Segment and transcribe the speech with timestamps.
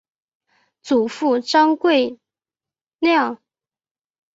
[0.81, 2.17] 祖父张贵
[2.99, 3.37] 谅。